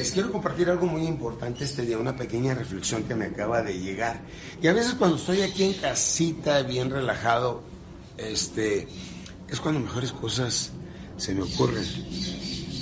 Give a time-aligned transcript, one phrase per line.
[0.00, 3.78] Les quiero compartir algo muy importante este día, una pequeña reflexión que me acaba de
[3.78, 4.22] llegar.
[4.62, 7.62] Y a veces cuando estoy aquí en casita, bien relajado,
[8.16, 8.88] este,
[9.46, 10.70] es cuando mejores cosas
[11.18, 11.84] se me ocurren.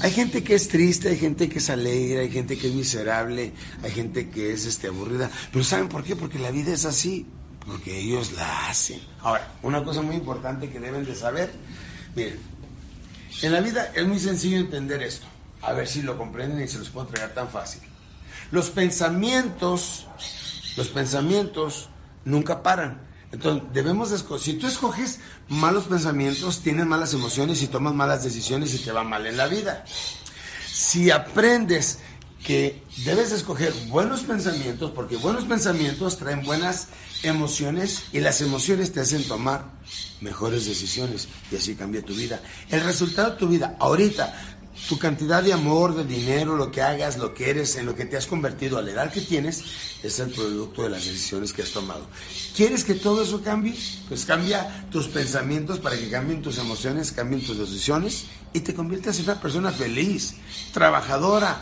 [0.01, 3.53] Hay gente que es triste, hay gente que es alegre, hay gente que es miserable,
[3.83, 5.29] hay gente que es este, aburrida.
[5.53, 6.15] Pero ¿saben por qué?
[6.15, 7.27] Porque la vida es así,
[7.67, 9.01] porque ellos la hacen.
[9.23, 11.51] Ahora, una cosa muy importante que deben de saber,
[12.15, 12.39] miren,
[13.43, 15.27] en la vida es muy sencillo entender esto.
[15.63, 17.83] A ver si lo comprenden y se los puedo entregar tan fácil.
[18.51, 20.07] Los pensamientos,
[20.77, 21.91] los pensamientos
[22.25, 23.09] nunca paran.
[23.31, 28.25] Entonces, debemos de esco- si tú escoges malos pensamientos, tienes malas emociones y tomas malas
[28.25, 29.85] decisiones y te va mal en la vida.
[30.73, 31.99] Si aprendes
[32.43, 36.89] que debes de escoger buenos pensamientos, porque buenos pensamientos traen buenas
[37.23, 39.77] emociones y las emociones te hacen tomar
[40.21, 42.41] mejores decisiones y así cambia tu vida.
[42.71, 44.35] El resultado de tu vida, ahorita,
[44.89, 48.05] tu cantidad de amor, de dinero, lo que hagas, lo que eres, en lo que
[48.05, 49.65] te has convertido a la edad que tienes,
[50.03, 52.07] es el producto de las decisiones que has tomado.
[52.57, 53.75] ¿Quieres que todo eso cambie?
[54.09, 59.19] Pues cambia tus pensamientos para que cambien tus emociones, cambien tus decisiones y te conviertas
[59.19, 60.35] en una persona feliz,
[60.73, 61.61] trabajadora,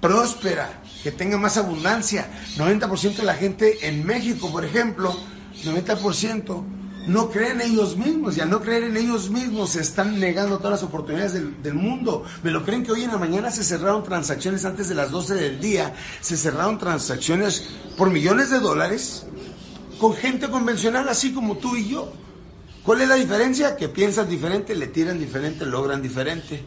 [0.00, 2.28] próspera, que tenga más abundancia.
[2.56, 5.18] 90% de la gente en México, por ejemplo,
[5.64, 6.64] 90%
[7.06, 10.58] no creen en ellos mismos y al no creer en ellos mismos se están negando
[10.58, 12.24] todas las oportunidades del, del mundo.
[12.42, 15.34] Me lo creen que hoy en la mañana se cerraron transacciones antes de las 12
[15.34, 17.64] del día, se cerraron transacciones
[17.96, 19.26] por millones de dólares
[19.98, 22.12] con gente convencional así como tú y yo.
[22.84, 23.76] ¿Cuál es la diferencia?
[23.76, 26.62] Que piensan diferente, le tiran diferente, logran diferente.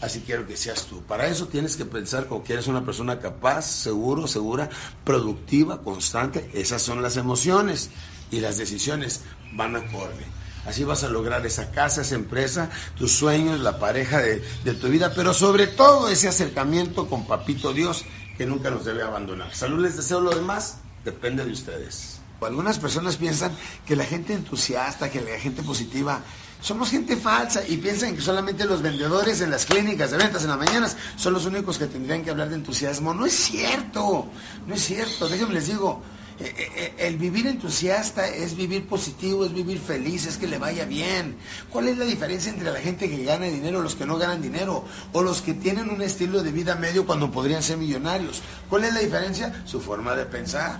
[0.00, 1.02] Así quiero que seas tú.
[1.02, 4.70] Para eso tienes que pensar como que eres una persona capaz, seguro, segura,
[5.04, 6.48] productiva, constante.
[6.54, 7.90] Esas son las emociones
[8.30, 9.22] y las decisiones
[9.52, 10.24] van acorde.
[10.66, 14.88] Así vas a lograr esa casa, esa empresa, tus sueños, la pareja de, de tu
[14.88, 18.04] vida, pero sobre todo ese acercamiento con Papito Dios
[18.36, 19.54] que nunca nos debe abandonar.
[19.54, 22.20] Salud les deseo lo demás, depende de ustedes.
[22.40, 23.50] Algunas personas piensan
[23.84, 26.22] que la gente entusiasta, que la gente positiva,
[26.60, 30.50] somos gente falsa y piensan que solamente los vendedores en las clínicas de ventas en
[30.50, 33.14] las mañanas son los únicos que tendrían que hablar de entusiasmo.
[33.14, 34.26] No es cierto,
[34.66, 35.28] no es cierto.
[35.28, 36.02] Déjenme les digo,
[36.40, 40.84] eh, eh, el vivir entusiasta es vivir positivo, es vivir feliz, es que le vaya
[40.84, 41.36] bien.
[41.70, 44.84] ¿Cuál es la diferencia entre la gente que gana dinero, los que no ganan dinero,
[45.12, 48.40] o los que tienen un estilo de vida medio cuando podrían ser millonarios?
[48.68, 49.62] ¿Cuál es la diferencia?
[49.64, 50.78] Su forma de pensar.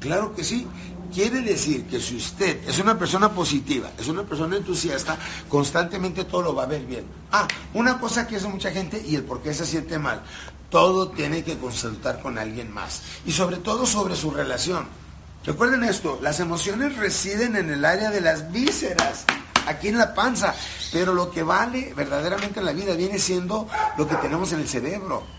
[0.00, 0.66] Claro que sí.
[1.12, 5.16] Quiere decir que si usted es una persona positiva, es una persona entusiasta,
[5.48, 7.06] constantemente todo lo va a ver bien.
[7.32, 10.22] Ah, una cosa que hace mucha gente y el por qué se siente mal.
[10.70, 13.02] Todo tiene que consultar con alguien más.
[13.24, 14.86] Y sobre todo sobre su relación.
[15.44, 19.24] Recuerden esto, las emociones residen en el área de las vísceras,
[19.66, 20.54] aquí en la panza.
[20.92, 23.66] Pero lo que vale verdaderamente en la vida viene siendo
[23.96, 25.37] lo que tenemos en el cerebro.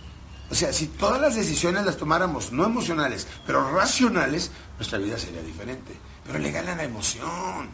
[0.51, 5.41] O sea, si todas las decisiones las tomáramos no emocionales, pero racionales, nuestra vida sería
[5.41, 5.93] diferente.
[6.25, 7.69] Pero le gana la emoción.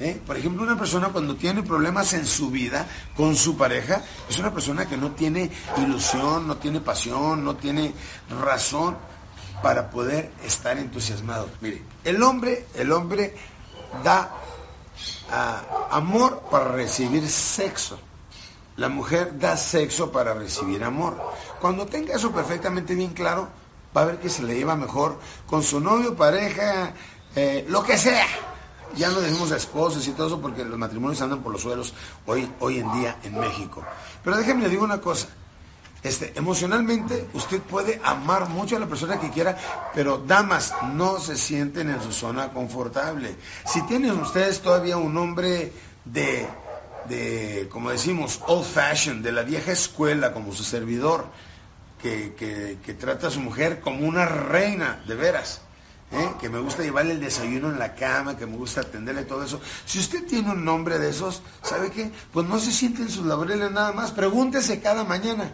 [0.00, 0.20] ¿eh?
[0.26, 4.52] Por ejemplo, una persona cuando tiene problemas en su vida con su pareja, es una
[4.52, 7.92] persona que no tiene ilusión, no tiene pasión, no tiene
[8.40, 8.96] razón
[9.62, 11.48] para poder estar entusiasmado.
[11.60, 13.36] Mire, el hombre, el hombre
[14.02, 14.30] da
[15.30, 17.98] ah, amor para recibir sexo.
[18.76, 21.16] La mujer da sexo para recibir amor.
[21.60, 23.48] Cuando tenga eso perfectamente bien claro,
[23.96, 26.94] va a ver que se le lleva mejor con su novio, pareja,
[27.36, 28.26] eh, lo que sea.
[28.96, 31.94] Ya no decimos esposos y todo eso porque los matrimonios andan por los suelos
[32.26, 33.82] hoy, hoy en día en México.
[34.22, 35.28] Pero déjenme le digo una cosa.
[36.02, 39.56] Este, emocionalmente usted puede amar mucho a la persona que quiera,
[39.94, 43.36] pero damas, no se sienten en su zona confortable.
[43.64, 45.72] Si tienen ustedes todavía un hombre
[46.04, 46.48] de,
[47.08, 51.26] de como decimos, old fashion, de la vieja escuela, como su servidor,
[52.00, 52.34] que,
[52.84, 55.60] que, trata a su mujer como una reina, de veras,
[56.10, 56.32] ¿eh?
[56.40, 59.60] que me gusta llevarle el desayuno en la cama, que me gusta atenderle todo eso.
[59.86, 62.10] Si usted tiene un nombre de esos, ¿sabe qué?
[62.32, 65.52] Pues no se siente en sus laureles nada más, pregúntese cada mañana,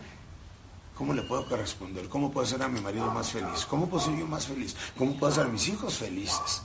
[0.98, 2.08] ¿Cómo le puedo corresponder?
[2.08, 3.64] ¿Cómo puedo hacer a mi marido más feliz?
[3.70, 4.74] ¿Cómo puedo ser yo más feliz?
[4.96, 6.62] ¿Cómo puedo hacer a mis hijos felices?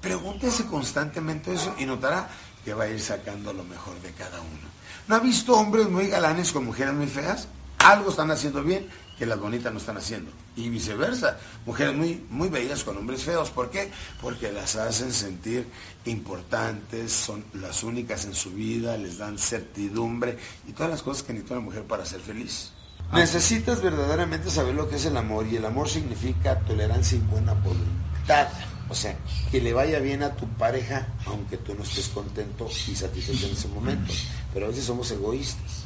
[0.00, 2.28] Pregúntese constantemente eso y notará
[2.66, 4.68] que va a ir sacando lo mejor de cada uno.
[5.06, 7.46] ¿No ha visto hombres muy galanes con mujeres muy feas?
[7.78, 10.32] Algo están haciendo bien que las bonitas no están haciendo.
[10.56, 13.50] Y viceversa, mujeres muy, muy bellas con hombres feos.
[13.50, 13.92] ¿Por qué?
[14.20, 15.68] Porque las hacen sentir
[16.06, 20.36] importantes, son las únicas en su vida, les dan certidumbre
[20.66, 22.72] y todas las cosas que necesita una mujer para ser feliz.
[23.12, 27.52] Necesitas verdaderamente saber lo que es el amor y el amor significa tolerancia y buena
[27.52, 28.48] voluntad.
[28.88, 29.16] O sea,
[29.50, 33.52] que le vaya bien a tu pareja aunque tú no estés contento y satisfecho en
[33.52, 34.12] ese momento.
[34.52, 35.84] Pero a veces somos egoístas.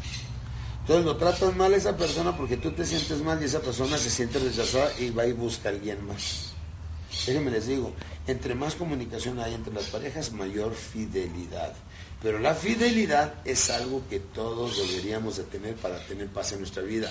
[0.81, 3.97] Entonces lo tratas mal a esa persona porque tú te sientes mal y esa persona
[3.97, 6.53] se siente rechazada y va y busca a alguien más.
[7.27, 7.93] Déjenme les digo,
[8.27, 11.75] entre más comunicación hay entre las parejas, mayor fidelidad.
[12.23, 16.83] Pero la fidelidad es algo que todos deberíamos de tener para tener paz en nuestra
[16.83, 17.11] vida.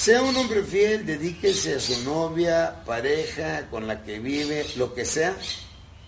[0.00, 5.04] Sea un hombre fiel, dedíquese a su novia, pareja, con la que vive, lo que
[5.04, 5.36] sea,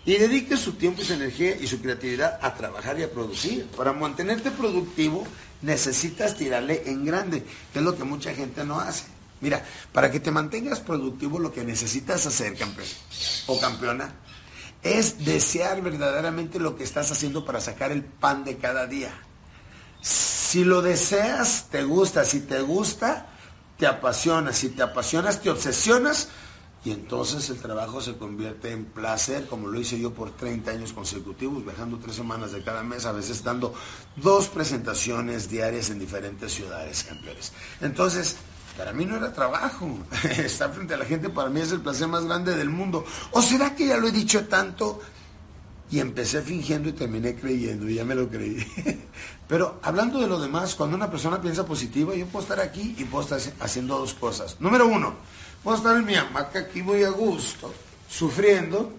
[0.06, 3.66] y dedique su tiempo y su energía y su creatividad a trabajar y a producir.
[3.76, 5.26] Para mantenerte productivo
[5.60, 7.44] necesitas tirarle en grande,
[7.74, 9.04] que es lo que mucha gente no hace.
[9.42, 9.62] Mira,
[9.92, 12.88] para que te mantengas productivo lo que necesitas hacer, campeón
[13.46, 14.14] o campeona,
[14.82, 19.12] es desear verdaderamente lo que estás haciendo para sacar el pan de cada día.
[20.00, 22.24] Si lo deseas, te gusta.
[22.24, 23.28] Si te gusta,
[23.78, 24.52] te apasiona.
[24.52, 26.28] Si te apasionas, te obsesionas.
[26.84, 30.92] Y entonces el trabajo se convierte en placer, como lo hice yo por 30 años
[30.92, 33.72] consecutivos, viajando tres semanas de cada mes, a veces dando
[34.16, 37.52] dos presentaciones diarias en diferentes ciudades, campeones.
[37.80, 38.36] Entonces,
[38.76, 39.96] para mí no era trabajo.
[40.38, 43.04] Estar frente a la gente para mí es el placer más grande del mundo.
[43.30, 45.00] ¿O será que ya lo he dicho tanto?
[45.92, 48.66] Y empecé fingiendo y terminé creyendo, y ya me lo creí.
[49.48, 53.04] Pero hablando de lo demás, cuando una persona piensa positiva, yo puedo estar aquí y
[53.04, 54.58] puedo estar haciendo dos cosas.
[54.58, 55.14] Número uno,
[55.62, 57.74] puedo estar en mi hamaca aquí muy a gusto,
[58.08, 58.90] sufriendo,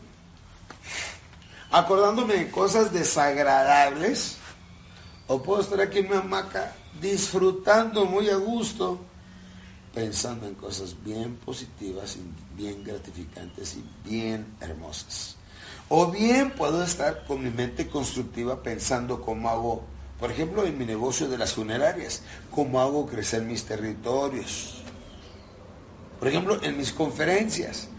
[1.71, 4.37] acordándome de cosas desagradables,
[5.25, 8.99] o puedo estar aquí en mi hamaca disfrutando muy a gusto
[9.95, 15.37] pensando en cosas bien positivas y bien gratificantes y bien hermosas.
[15.95, 19.83] O bien puedo estar con mi mente constructiva pensando cómo hago,
[20.19, 24.81] por ejemplo, en mi negocio de las funerarias, cómo hago crecer mis territorios.
[26.17, 27.89] Por ejemplo, en mis conferencias,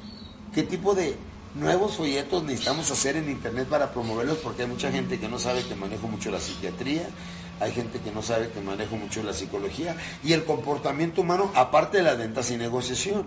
[0.52, 1.14] qué tipo de
[1.54, 5.62] nuevos folletos necesitamos hacer en internet para promoverlos, porque hay mucha gente que no sabe
[5.62, 7.06] que manejo mucho la psiquiatría,
[7.60, 11.98] hay gente que no sabe que manejo mucho la psicología y el comportamiento humano, aparte
[11.98, 13.26] de la ventas y negociación.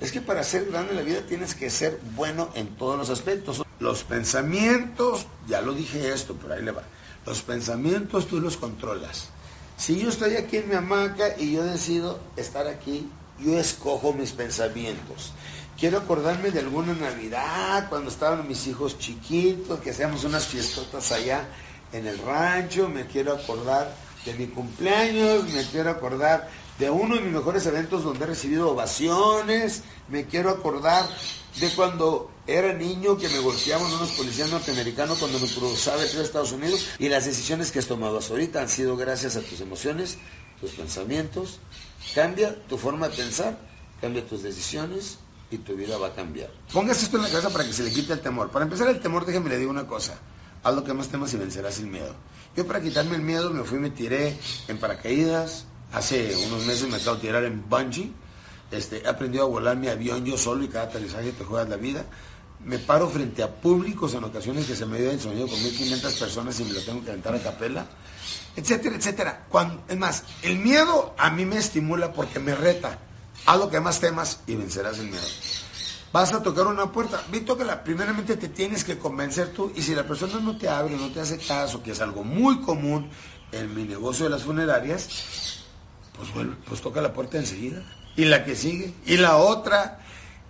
[0.00, 3.10] Es que para ser grande en la vida tienes que ser bueno en todos los
[3.10, 3.62] aspectos.
[3.82, 6.84] Los pensamientos, ya lo dije esto, pero ahí le va.
[7.26, 9.30] Los pensamientos tú los controlas.
[9.76, 13.10] Si yo estoy aquí en mi hamaca y yo decido estar aquí,
[13.40, 15.32] yo escojo mis pensamientos.
[15.76, 21.48] Quiero acordarme de alguna Navidad, cuando estaban mis hijos chiquitos, que hacíamos unas fiestotas allá
[21.92, 23.92] en el rancho, me quiero acordar
[24.24, 26.48] de mi cumpleaños, me quiero acordar
[26.78, 31.04] de uno de mis mejores eventos donde he recibido ovaciones, me quiero acordar
[31.58, 36.52] de cuando era niño que me golpeaban unos policías norteamericanos cuando me cruzaba el Estados
[36.52, 40.18] Unidos y las decisiones que has tomado hasta ahorita han sido gracias a tus emociones,
[40.60, 41.60] tus pensamientos.
[42.14, 43.58] Cambia tu forma de pensar,
[44.00, 45.18] cambia tus decisiones
[45.50, 46.50] y tu vida va a cambiar.
[46.72, 48.50] Póngase esto en la cabeza para que se le quite el temor.
[48.50, 50.18] Para empezar el temor, déjeme le digo una cosa
[50.62, 52.14] haz lo que más temas y vencerás el miedo.
[52.56, 54.36] Yo para quitarme el miedo me fui y me tiré
[54.68, 58.12] en paracaídas, hace unos meses me acabo de tirar en bungee,
[58.70, 61.76] este, he aprendido a volar mi avión yo solo y cada aterrizaje te juegas la
[61.76, 62.06] vida.
[62.64, 66.14] Me paro frente a públicos en ocasiones que se me dio el sonido con 1500
[66.14, 67.86] personas y me lo tengo que aventar a capela,
[68.54, 69.46] etcétera, etcétera.
[69.48, 72.98] Cuando, es más, el miedo a mí me estimula porque me reta.
[73.46, 75.26] Haz lo que más temas y vencerás el miedo.
[76.12, 79.94] Vas a tocar una puerta, vi la primeramente te tienes que convencer tú y si
[79.94, 83.10] la persona no te abre, no te hace caso, que es algo muy común,
[83.52, 85.08] en mi negocio de las funerarias,
[86.16, 87.82] pues, pues toca la puerta enseguida.
[88.16, 90.00] Y la que sigue, y la otra.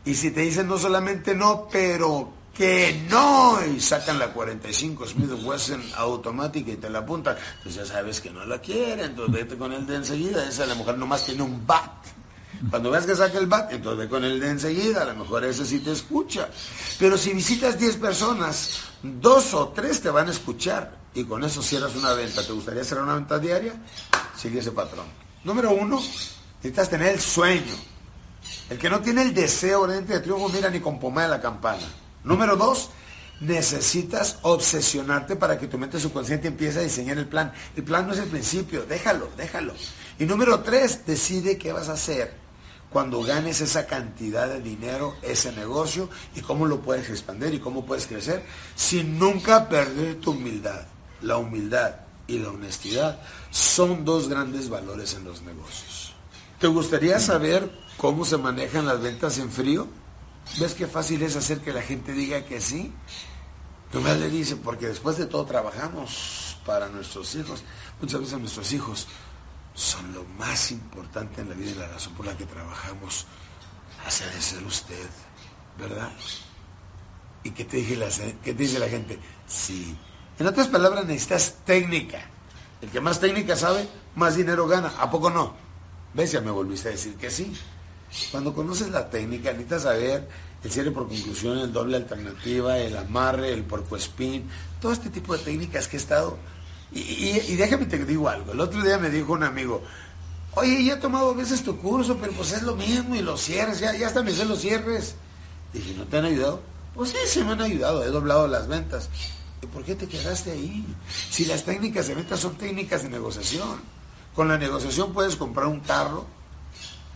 [0.05, 5.31] Y si te dicen no solamente no, pero que no, y sacan la 45 Smith
[5.43, 9.57] Wesson automática y te la apuntan, pues ya sabes que no la quieren, entonces vete
[9.57, 11.91] con el de enseguida, esa la mujer nomás tiene un bat.
[12.71, 15.45] Cuando veas que saca el bat, entonces ve con el de enseguida, a lo mejor
[15.45, 16.49] ese sí te escucha.
[16.99, 21.63] Pero si visitas 10 personas, dos o tres te van a escuchar y con eso
[21.63, 22.47] cierras una venta.
[22.47, 23.75] ¿Te gustaría cerrar una venta diaria?
[24.37, 25.07] Sigue ese patrón.
[25.43, 26.01] Número uno,
[26.57, 27.75] necesitas tener el sueño.
[28.73, 31.83] El que no tiene el deseo de triunfo, mira ni con pomada la campana.
[32.25, 32.89] Número dos,
[33.41, 37.53] necesitas obsesionarte para que tu mente subconsciente empiece a diseñar el plan.
[37.77, 39.75] El plan no es el principio, déjalo, déjalo.
[40.19, 42.33] Y número tres, decide qué vas a hacer
[42.91, 47.85] cuando ganes esa cantidad de dinero, ese negocio, y cómo lo puedes expandir y cómo
[47.85, 48.43] puedes crecer,
[48.75, 50.87] sin nunca perder tu humildad.
[51.21, 56.15] La humildad y la honestidad son dos grandes valores en los negocios.
[56.59, 59.89] ¿Te gustaría saber cómo se manejan las ventas en frío?
[60.59, 62.93] ¿Ves qué fácil es hacer que la gente diga que sí?
[63.93, 67.63] Tomás le dice, porque después de todo trabajamos para nuestros hijos.
[68.01, 69.07] Muchas veces nuestros hijos
[69.75, 73.27] son lo más importante en la vida y la razón por la que trabajamos.
[74.07, 75.09] Hace de ser usted,
[75.79, 76.11] ¿verdad?
[77.45, 79.19] ¿Y qué te, dice la, qué te dice la gente?
[79.47, 79.97] Sí.
[80.39, 82.21] En otras palabras, necesitas técnica.
[82.81, 84.93] El que más técnica sabe, más dinero gana.
[84.99, 85.55] ¿A poco no?
[86.15, 86.33] ¿Ves?
[86.33, 87.53] Ya me volviste a decir que sí.
[88.31, 90.29] Cuando conoces la técnica, necesitas saber
[90.63, 94.49] el cierre por conclusión, el doble alternativa, el amarre, el porco spin,
[94.81, 96.39] todo este tipo de técnicas que he estado.
[96.93, 98.53] Y, déjame te digo algo.
[98.53, 99.83] El otro día me dijo un amigo,
[100.55, 103.41] oye, ya he tomado a veces tu curso, pero pues es lo mismo y los
[103.41, 105.15] cierres, ya, ya hasta me sé los cierres.
[105.73, 106.61] Dije, ¿no te han ayudado?
[106.95, 109.09] Pues sí, se me han ayudado, he doblado las ventas.
[109.63, 110.85] ¿Y por qué te quedaste ahí?
[111.31, 113.81] Si las técnicas de ventas son técnicas de negociación.
[114.35, 116.27] Con la negociación puedes comprar un carro,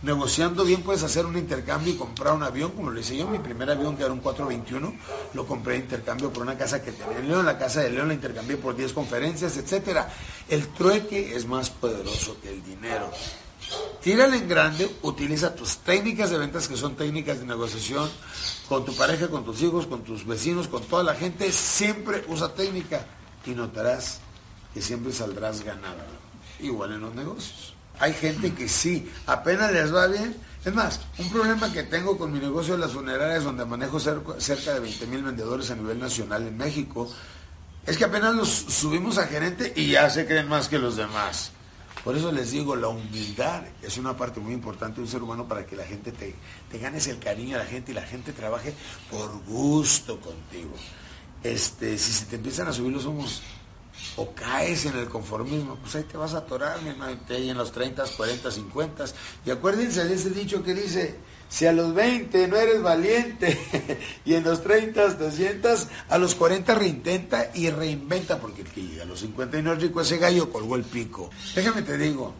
[0.01, 3.39] negociando bien puedes hacer un intercambio y comprar un avión, como lo hice yo, mi
[3.39, 4.93] primer avión que era un 421,
[5.33, 8.09] lo compré de intercambio por una casa que tenía en León, la casa de León
[8.09, 10.09] la intercambié por 10 conferencias, etcétera.
[10.47, 13.09] El trueque es más poderoso que el dinero.
[14.01, 18.09] Tírale en grande, utiliza tus técnicas de ventas que son técnicas de negociación
[18.69, 22.53] con tu pareja, con tus hijos, con tus vecinos, con toda la gente, siempre usa
[22.53, 23.05] técnica
[23.45, 24.19] y notarás
[24.73, 26.03] que siempre saldrás ganado.
[26.59, 27.76] Igual en los negocios.
[27.99, 30.35] Hay gente que sí, apenas les va bien.
[30.65, 34.73] Es más, un problema que tengo con mi negocio de las funerarias, donde manejo cerca
[34.73, 37.09] de 20 mil vendedores a nivel nacional en México,
[37.85, 41.51] es que apenas los subimos a gerente y ya se creen más que los demás.
[42.03, 45.47] Por eso les digo, la humildad es una parte muy importante de un ser humano
[45.47, 46.35] para que la gente te,
[46.69, 48.73] te ganes el cariño a la gente y la gente trabaje
[49.09, 50.73] por gusto contigo.
[51.43, 53.41] Este, si se te empiezan a subir los humos,
[54.15, 57.57] o caes en el conformismo, pues ahí te vas a atorar, mi hermano, ahí en
[57.57, 59.05] los 30, 40, 50.
[59.45, 61.15] Y acuérdense de ese dicho que dice,
[61.49, 63.57] si a los 20 no eres valiente
[64.25, 68.81] y en los 30 te sientas, a los 40 reintenta y reinventa, porque el que
[68.81, 71.29] llega a los 50 y no es rico, ese gallo colgó el pico.
[71.55, 72.33] Déjame te digo,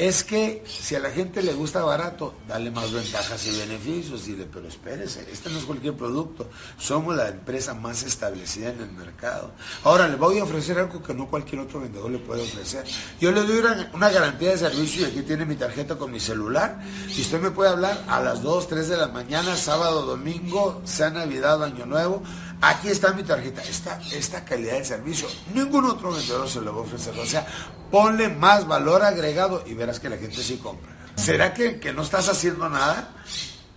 [0.00, 4.24] es que si a la gente le gusta barato, dale más ventajas y beneficios.
[4.24, 6.48] Dile, pero espérese, este no es cualquier producto.
[6.78, 9.52] Somos la empresa más establecida en el mercado.
[9.84, 12.86] Ahora le voy a ofrecer algo que no cualquier otro vendedor le puede ofrecer.
[13.20, 16.80] Yo le doy una, garantía de servicio y aquí tiene mi tarjeta con mi celular.
[17.14, 21.10] Y usted me puede hablar a las 2, 3 de la mañana, sábado, domingo, sea
[21.10, 22.22] Navidad, Año Nuevo.
[22.60, 23.62] Aquí está mi tarjeta.
[23.62, 27.18] Esta, esta calidad de servicio, ningún otro vendedor se lo va a ofrecer.
[27.18, 27.46] O sea,
[27.90, 30.92] ponle más valor agregado y verás que la gente sí compra.
[31.16, 33.14] ¿Será que, que no estás haciendo nada?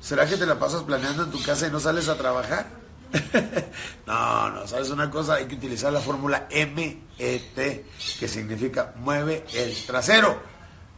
[0.01, 2.67] ¿Será que te la pasas planeando en tu casa y no sales a trabajar?
[4.05, 5.35] no, no, ¿sabes una cosa?
[5.35, 7.85] Hay que utilizar la fórmula MET,
[8.19, 10.41] que significa mueve el trasero.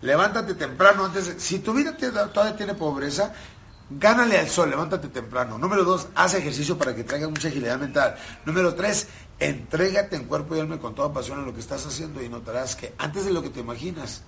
[0.01, 1.35] Levántate temprano antes.
[1.37, 3.33] Si tu vida todavía tiene pobreza,
[3.89, 5.59] Gánale al sol, levántate temprano.
[5.59, 8.15] Número dos, haz ejercicio para que traigas mucha agilidad mental.
[8.43, 9.07] Número tres,
[9.39, 12.75] entrégate en cuerpo y alma con toda pasión en lo que estás haciendo y notarás
[12.75, 14.23] que antes de lo que te imaginas,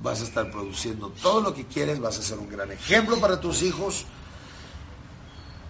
[0.00, 3.40] vas a estar produciendo todo lo que quieres, vas a ser un gran ejemplo para
[3.40, 4.04] tus hijos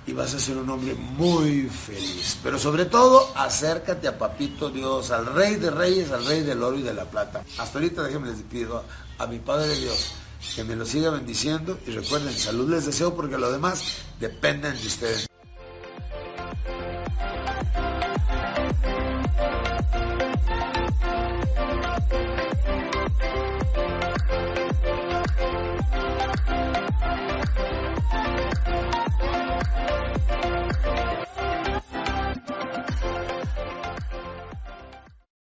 [0.06, 2.38] y vas a ser un hombre muy feliz.
[2.42, 6.78] Pero sobre todo, acércate a Papito Dios, al Rey de Reyes, al Rey del Oro
[6.78, 7.44] y de la Plata.
[7.58, 8.82] Hasta ahorita déjenme les pido
[9.18, 10.14] a mi Padre Dios
[10.54, 14.86] que me lo siga bendiciendo y recuerden, salud les deseo porque lo demás dependen de
[14.86, 15.31] ustedes.